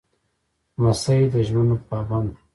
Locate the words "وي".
2.33-2.39